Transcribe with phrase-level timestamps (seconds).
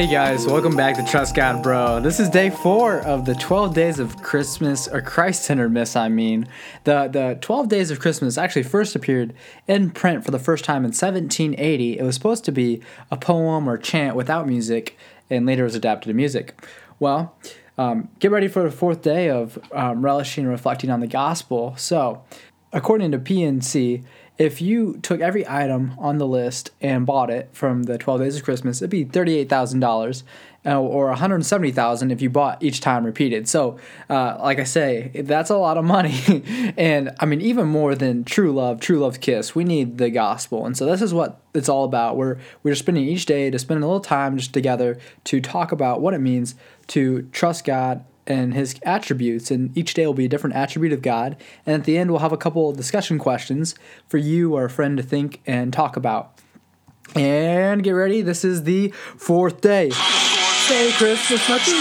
[0.00, 2.00] Hey guys, welcome back to Trust God Bro.
[2.00, 6.08] This is day four of the 12 days of Christmas, or Christ Centered Miss, I
[6.08, 6.48] mean.
[6.84, 9.34] The, the 12 days of Christmas actually first appeared
[9.68, 11.98] in print for the first time in 1780.
[11.98, 12.80] It was supposed to be
[13.10, 14.96] a poem or chant without music,
[15.28, 16.58] and later was adapted to music.
[16.98, 17.36] Well,
[17.76, 21.74] um, get ready for the fourth day of um, relishing and reflecting on the gospel.
[21.76, 22.24] So,
[22.72, 24.02] according to PNC,
[24.40, 28.36] if you took every item on the list and bought it from the 12 days
[28.38, 30.22] of Christmas, it'd be $38,000
[30.64, 33.46] uh, or 170,000 if you bought each time repeated.
[33.46, 36.42] So, uh, like I say, that's a lot of money.
[36.78, 40.64] and I mean, even more than true love, true love's kiss, we need the gospel.
[40.64, 42.16] And so this is what it's all about.
[42.16, 46.00] We're, we're spending each day to spend a little time just together to talk about
[46.00, 46.54] what it means
[46.86, 51.02] to trust God and his attributes, and each day will be a different attribute of
[51.02, 51.36] God.
[51.66, 53.74] And at the end, we'll have a couple discussion questions
[54.08, 56.38] for you or a friend to think and talk about.
[57.14, 59.90] And get ready, this is the fourth day.
[59.90, 61.74] Say Christmas, nothing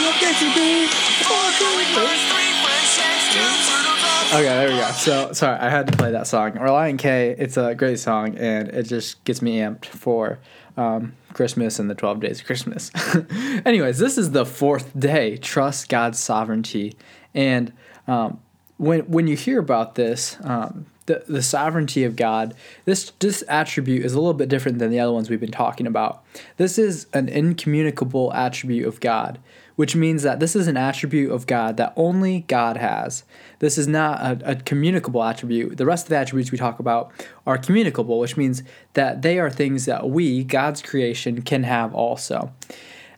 [4.32, 4.92] Okay, there we go.
[4.92, 6.52] So sorry, I had to play that song.
[6.52, 10.40] Relient K, it's a great song, and it just gets me amped for
[10.80, 12.90] um, Christmas and the 12 days of Christmas.
[13.66, 15.36] Anyways, this is the fourth day.
[15.36, 16.96] Trust God's sovereignty.
[17.36, 17.74] And
[18.08, 18.40] um,
[18.78, 24.06] when, when you hear about this, um, the, the sovereignty of God, this, this attribute
[24.06, 26.24] is a little bit different than the other ones we've been talking about.
[26.56, 29.38] This is an incommunicable attribute of God
[29.80, 33.24] which means that this is an attribute of God that only God has.
[33.60, 35.78] This is not a, a, communicable attribute.
[35.78, 37.14] The rest of the attributes we talk about
[37.48, 38.62] are communicable, which means
[38.96, 42.52] that they are things that we, God's creation, can have also.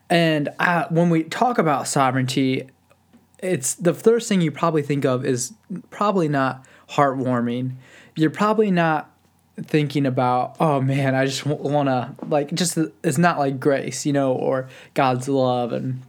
[0.08, 2.70] And uh, when we talk about sovereignty,
[3.40, 5.54] it's the first thing you probably think of is
[5.90, 7.72] probably not heartwarming.
[8.14, 9.10] You're probably not
[9.60, 14.12] thinking about oh man i just want to like just it's not like grace you
[14.12, 16.00] know or god's love and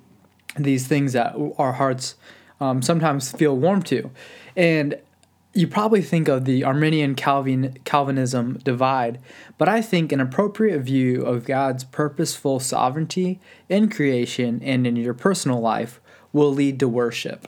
[0.57, 2.15] these things that our hearts
[2.59, 4.11] um, sometimes feel warm to.
[4.55, 4.97] And
[5.53, 9.19] you probably think of the Arminian Calvin Calvinism divide,
[9.57, 15.13] but I think an appropriate view of God's purposeful sovereignty in creation and in your
[15.13, 17.47] personal life will lead to worship.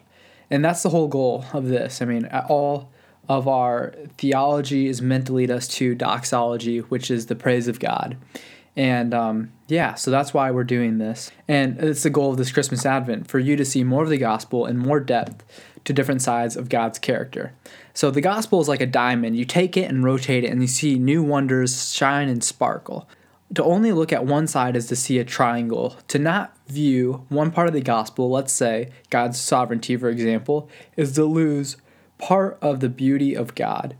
[0.51, 2.01] And that's the whole goal of this.
[2.01, 2.91] I mean, all
[3.27, 7.79] of our theology is meant to lead us to doxology, which is the praise of
[7.79, 8.17] God.
[8.75, 11.31] And um, yeah, so that's why we're doing this.
[11.47, 14.17] And it's the goal of this Christmas Advent for you to see more of the
[14.17, 15.43] gospel in more depth
[15.85, 17.53] to different sides of God's character.
[17.93, 19.37] So the gospel is like a diamond.
[19.37, 23.07] You take it and rotate it, and you see new wonders shine and sparkle.
[23.53, 25.97] To only look at one side is to see a triangle.
[26.09, 31.13] To not view one part of the gospel, let's say God's sovereignty, for example, is
[31.13, 31.77] to lose
[32.17, 33.95] part of the beauty of God.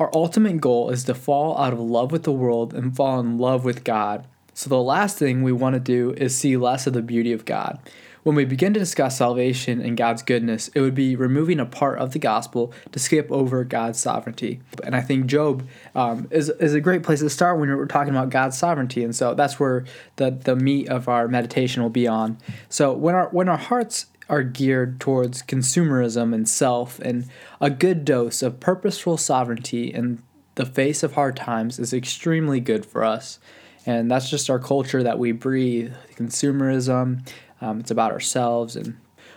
[0.00, 3.36] Our ultimate goal is to fall out of love with the world and fall in
[3.36, 4.26] love with God.
[4.54, 7.44] So, the last thing we want to do is see less of the beauty of
[7.44, 7.78] God.
[8.22, 11.98] When we begin to discuss salvation and God's goodness, it would be removing a part
[11.98, 14.60] of the gospel to skip over God's sovereignty.
[14.82, 18.14] And I think Job um, is, is a great place to start when we're talking
[18.14, 19.04] about God's sovereignty.
[19.04, 19.84] And so that's where
[20.16, 22.38] the, the meat of our meditation will be on.
[22.70, 27.26] So when our when our hearts are geared towards consumerism and self, and
[27.60, 30.22] a good dose of purposeful sovereignty in
[30.54, 33.38] the face of hard times is extremely good for us.
[33.86, 37.28] And that's just our culture that we breathe consumerism,
[37.60, 38.76] um, it's about ourselves.
[38.76, 38.96] And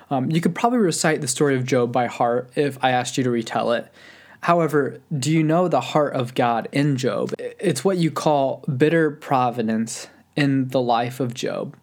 [0.09, 3.23] um, you could probably recite the story of Job by heart if I asked you
[3.23, 3.91] to retell it.
[4.41, 7.33] However, do you know the heart of God in Job?
[7.39, 11.77] It's what you call bitter providence in the life of Job.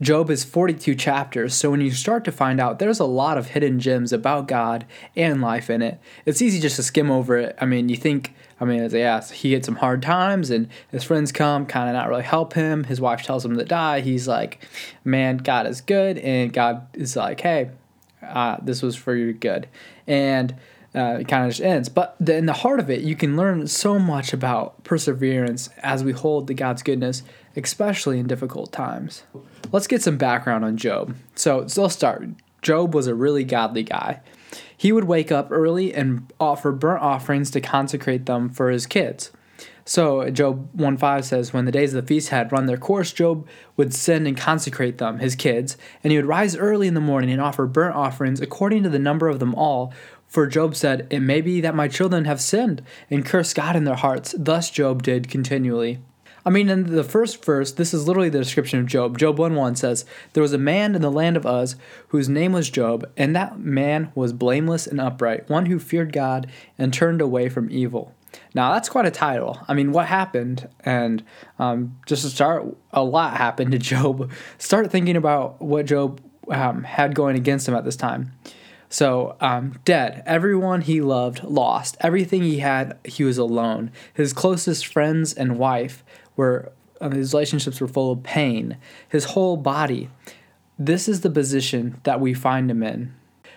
[0.00, 3.48] Job is 42 chapters, so when you start to find out there's a lot of
[3.48, 4.84] hidden gems about God
[5.14, 7.56] and life in it, it's easy just to skim over it.
[7.60, 11.32] I mean, you think, I mean, yeah, he had some hard times and his friends
[11.32, 12.84] come, kind of not really help him.
[12.84, 14.00] His wife tells him to die.
[14.00, 14.66] He's like,
[15.02, 16.18] man, God is good.
[16.18, 17.70] And God is like, hey,
[18.22, 19.66] uh, this was for your good.
[20.06, 20.54] And
[20.96, 21.88] uh, it kind of just ends.
[21.88, 26.02] But the, in the heart of it, you can learn so much about perseverance as
[26.02, 27.22] we hold to God's goodness,
[27.54, 29.24] especially in difficult times.
[29.72, 31.14] Let's get some background on Job.
[31.34, 32.28] So, so let's start.
[32.62, 34.20] Job was a really godly guy.
[34.76, 39.30] He would wake up early and offer burnt offerings to consecrate them for his kids.
[39.88, 43.46] So Job 1:5 says, When the days of the feast had run their course, Job
[43.76, 47.30] would send and consecrate them, his kids, and he would rise early in the morning
[47.30, 49.94] and offer burnt offerings according to the number of them all.
[50.28, 53.84] For Job said, It may be that my children have sinned and cursed God in
[53.84, 54.34] their hearts.
[54.38, 56.00] Thus Job did continually.
[56.46, 59.18] I mean, in the first verse, this is literally the description of Job.
[59.18, 61.74] Job 1 1 says, There was a man in the land of Uz
[62.08, 66.46] whose name was Job, and that man was blameless and upright, one who feared God
[66.78, 68.14] and turned away from evil.
[68.54, 69.58] Now, that's quite a title.
[69.66, 70.68] I mean, what happened?
[70.80, 71.24] And
[71.58, 74.30] um, just to start, a lot happened to Job.
[74.58, 78.32] Start thinking about what Job um, had going against him at this time.
[78.88, 80.22] So, um, dead.
[80.26, 81.96] Everyone he loved lost.
[82.00, 83.90] Everything he had, he was alone.
[84.14, 86.04] His closest friends and wife
[86.36, 88.76] were, uh, his relationships were full of pain.
[89.08, 90.08] His whole body.
[90.78, 93.14] This is the position that we find him in.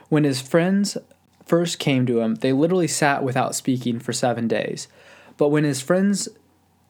[0.08, 0.98] When his friends
[1.46, 4.88] first came to him, they literally sat without speaking for seven days.
[5.38, 6.30] But when his friends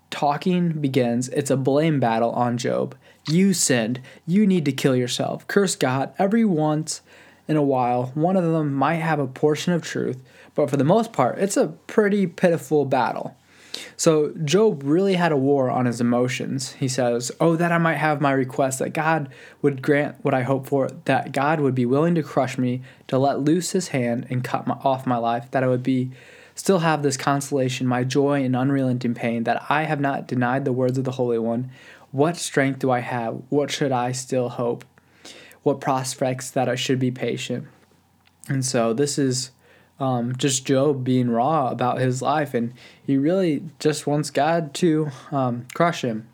[0.10, 2.96] talking begins, it's a blame battle on Job.
[3.28, 4.02] You sinned.
[4.26, 5.48] You need to kill yourself.
[5.48, 6.14] Curse God.
[6.18, 7.02] Every once
[7.50, 10.22] in a while, one of them might have a portion of truth,
[10.54, 13.36] but for the most part, it's a pretty pitiful battle.
[13.98, 16.74] So Job really had a war on his emotions.
[16.74, 19.30] He says, Oh, that I might have my request, that God
[19.64, 23.18] would grant what I hope for, that God would be willing to crush me, to
[23.18, 26.12] let loose his hand and cut my, off my life, that I would be
[26.54, 30.74] still have this consolation, my joy in unrelenting pain, that I have not denied the
[30.74, 31.72] words of the Holy One.
[32.12, 33.42] What strength do I have?
[33.50, 34.86] What should I still hope?
[35.64, 37.68] What prospects that I should be patient?
[38.48, 39.52] And so this is
[40.00, 42.74] um, just Job being raw about his life, and
[43.04, 46.28] he really just wants God to um, crush him.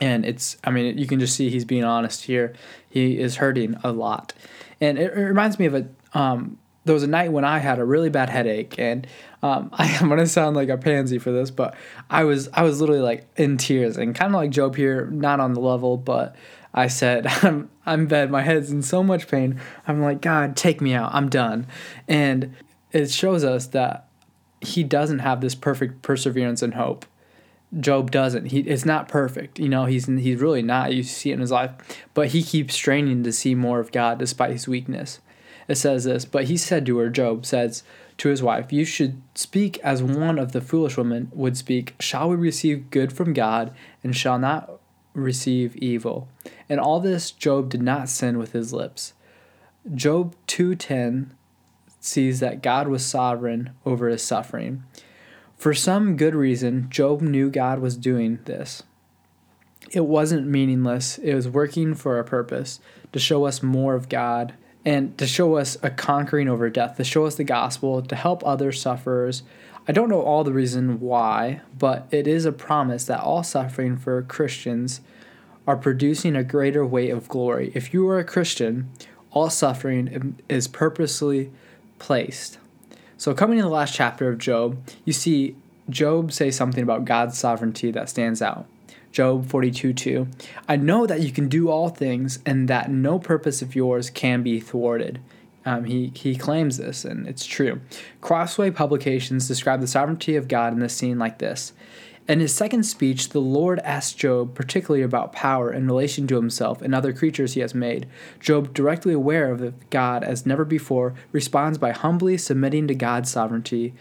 [0.00, 2.54] And it's, I mean, you can just see he's being honest here.
[2.88, 4.32] He is hurting a lot.
[4.80, 7.78] And it, it reminds me of a, um, there was a night when I had
[7.78, 9.06] a really bad headache, and
[9.42, 11.74] um, I, am gonna sound like a pansy for this, but
[12.10, 15.40] I was I was literally like in tears and kind of like Job here, not
[15.40, 16.36] on the level, but
[16.74, 19.60] I said I'm I'm bad, my head's in so much pain.
[19.86, 21.66] I'm like God, take me out, I'm done,
[22.08, 22.54] and
[22.92, 24.08] it shows us that
[24.60, 27.06] he doesn't have this perfect perseverance and hope.
[27.78, 28.46] Job doesn't.
[28.46, 29.58] He it's not perfect.
[29.58, 30.92] You know, he's he's really not.
[30.94, 31.72] You see it in his life,
[32.14, 35.20] but he keeps straining to see more of God despite his weakness.
[35.66, 37.82] It says this, but he said to her, Job says
[38.18, 41.94] to his wife, "You should speak as one of the foolish women would speak.
[41.98, 43.72] Shall we receive good from God
[44.04, 44.70] and shall not
[45.14, 46.28] receive evil?"
[46.68, 49.14] And all this Job did not sin with his lips.
[49.94, 51.32] Job 2:10
[52.00, 54.82] sees that God was sovereign over his suffering.
[55.56, 58.82] For some good reason, Job knew God was doing this.
[59.90, 62.80] It wasn't meaningless, it was working for a purpose
[63.12, 67.04] to show us more of God and to show us a conquering over death, to
[67.04, 69.42] show us the gospel, to help other sufferers.
[69.88, 73.96] I don't know all the reason why, but it is a promise that all suffering
[73.96, 75.00] for Christians
[75.66, 77.72] are producing a greater weight of glory.
[77.74, 78.90] If you are a Christian,
[79.30, 81.50] all suffering is purposely
[81.98, 82.58] placed.
[83.16, 85.56] So, coming in the last chapter of Job, you see
[85.88, 88.66] Job say something about God's sovereignty that stands out.
[89.14, 90.28] Job 42 2.
[90.68, 94.42] I know that you can do all things and that no purpose of yours can
[94.42, 95.20] be thwarted.
[95.64, 97.80] Um, he, he claims this, and it's true.
[98.20, 101.72] Crossway Publications describe the sovereignty of God in this scene like this
[102.26, 106.80] in his second speech, the Lord asked Job particularly about power in relation to himself
[106.80, 108.06] and other creatures he has made.
[108.40, 113.92] Job, directly aware of God as never before, responds by humbly submitting to God's sovereignty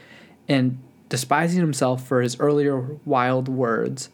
[0.48, 4.10] and despising himself for his earlier wild words.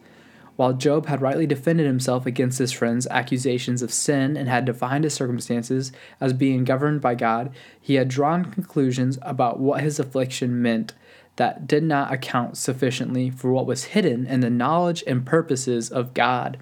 [0.59, 5.06] While Job had rightly defended himself against his friend's accusations of sin and had defined
[5.06, 10.61] his circumstances as being governed by God, he had drawn conclusions about what his affliction
[10.61, 10.92] meant
[11.37, 16.13] that did not account sufficiently for what was hidden in the knowledge and purposes of
[16.13, 16.57] God.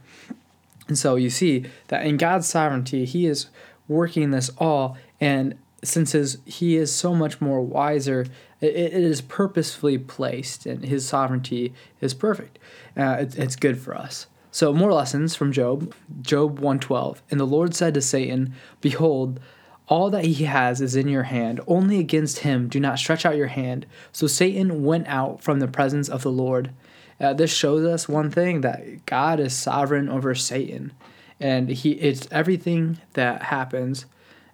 [0.87, 3.47] And so you see that in God's sovereignty, He is
[3.87, 8.25] working this all, and since He is so much more wiser,
[8.61, 12.59] it, it is purposefully placed, and His sovereignty is perfect.
[12.95, 14.27] Uh, it, it's good for us.
[14.51, 15.93] So more lessons from Job.
[16.21, 17.21] Job 112.
[17.29, 19.39] And the Lord said to Satan, Behold,
[19.87, 21.61] all that he has is in your hand.
[21.67, 23.85] Only against him do not stretch out your hand.
[24.11, 26.71] So Satan went out from the presence of the Lord.
[27.19, 30.93] Uh, this shows us one thing that God is sovereign over Satan,
[31.39, 34.05] and he it's everything that happens,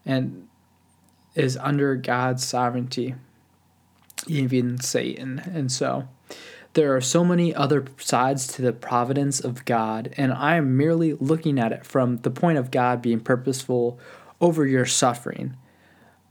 [0.06, 0.48] and
[1.36, 3.16] is under God's sovereignty,
[4.28, 5.40] even Satan.
[5.54, 6.08] And so,
[6.74, 11.14] there are so many other sides to the providence of God, and I am merely
[11.14, 14.00] looking at it from the point of God being purposeful
[14.42, 15.56] over your suffering.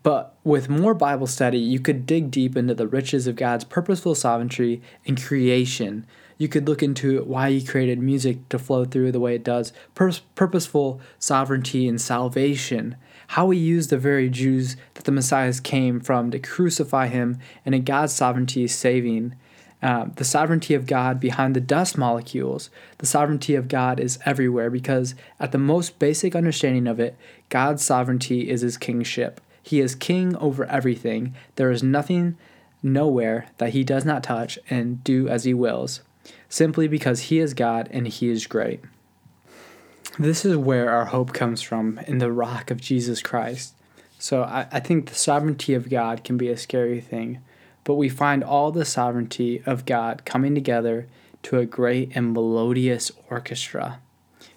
[0.03, 4.17] But with more Bible study, you could dig deep into the riches of God's purposeful
[4.17, 6.07] sovereignty and creation.
[6.39, 9.73] You could look into why He created music to flow through the way it does,
[9.95, 12.97] pur- purposeful sovereignty and salvation,
[13.29, 17.75] how He used the very Jews that the Messiah came from to crucify Him, and
[17.75, 19.35] in God's sovereignty saving.
[19.83, 22.71] Uh, the sovereignty of God behind the dust molecules.
[22.99, 27.17] The sovereignty of God is everywhere because, at the most basic understanding of it,
[27.49, 29.41] God's sovereignty is his kingship.
[29.61, 31.35] He is king over everything.
[31.57, 32.37] There is nothing
[32.83, 36.01] nowhere that he does not touch and do as he wills,
[36.49, 38.81] simply because he is God and he is great.
[40.19, 43.75] This is where our hope comes from in the rock of Jesus Christ.
[44.19, 47.41] So I, I think the sovereignty of God can be a scary thing,
[47.83, 51.09] but we find all the sovereignty of God coming together
[51.45, 54.01] to a great and melodious orchestra.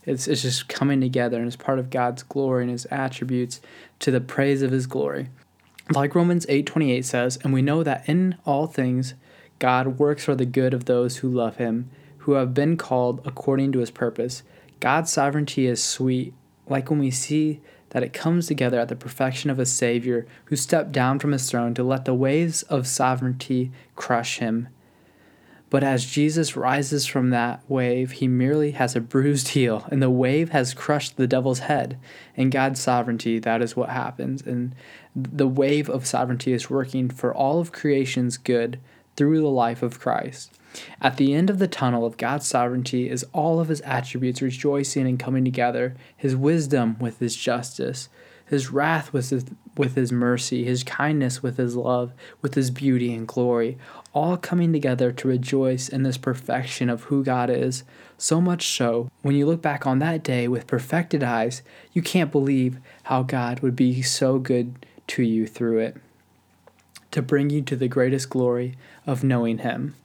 [0.06, 3.62] It's, it's just coming together and it's part of God's glory and his attributes
[4.00, 5.30] to the praise of his glory.
[5.90, 9.14] Like Romans 8:28 says, and we know that in all things
[9.60, 13.72] God works for the good of those who love him, who have been called according
[13.72, 14.44] to his purpose.
[14.80, 16.34] God's sovereignty is sweet,
[16.68, 20.56] like when we see that it comes together at the perfection of a Savior who
[20.56, 24.68] stepped down from his throne to let the waves of sovereignty crush him.
[25.70, 30.10] But as Jesus rises from that wave, he merely has a bruised heel, and the
[30.10, 31.98] wave has crushed the devil's head.
[32.36, 34.42] In God's sovereignty, that is what happens.
[34.42, 34.76] And
[35.16, 38.80] the wave of sovereignty is working for all of creation's good
[39.16, 40.52] through the life of Christ.
[41.02, 45.08] At the end of the tunnel of God's sovereignty is all of his attributes rejoicing
[45.08, 48.10] and coming together his wisdom with his justice,
[48.46, 49.46] his wrath with his,
[49.78, 53.78] with his mercy, his kindness with his love, with his beauty and glory,
[54.14, 57.84] all coming together to rejoice in this perfection of who God is.
[58.18, 62.32] So much so, when you look back on that day with perfected eyes, you can't
[62.32, 65.98] believe how God would be so good to you through it,
[67.16, 68.76] to bring you to the greatest glory
[69.08, 69.96] of knowing Him.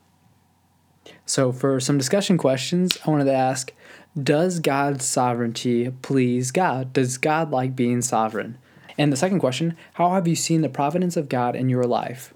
[1.25, 3.73] So, for some discussion questions, I wanted to ask
[4.17, 6.93] Does God's sovereignty please God?
[6.93, 8.57] Does God like being sovereign?
[8.97, 12.33] And the second question How have you seen the providence of God in your life?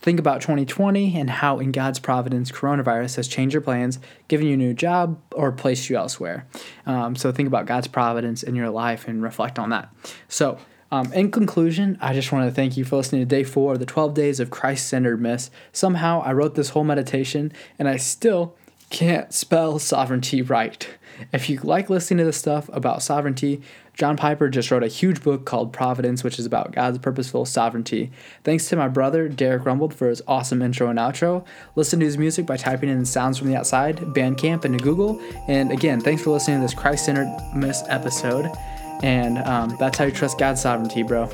[0.00, 4.54] Think about 2020 and how, in God's providence, coronavirus has changed your plans, given you
[4.54, 6.46] a new job, or placed you elsewhere.
[6.84, 9.88] Um, so, think about God's providence in your life and reflect on that.
[10.28, 10.58] So,
[10.90, 13.78] um, in conclusion, I just want to thank you for listening to day four of
[13.78, 15.50] the 12 days of Christ centered miss.
[15.72, 18.54] Somehow I wrote this whole meditation and I still
[18.90, 20.88] can't spell sovereignty right.
[21.32, 23.60] If you like listening to this stuff about sovereignty,
[23.94, 28.12] John Piper just wrote a huge book called Providence, which is about God's purposeful sovereignty.
[28.44, 31.44] Thanks to my brother, Derek Rumbled, for his awesome intro and outro.
[31.74, 35.20] Listen to his music by typing in Sounds from the Outside, Bandcamp, into Google.
[35.48, 38.52] And again, thanks for listening to this Christ centered miss episode.
[39.02, 41.28] And um, that's how you trust God's sovereignty, bro.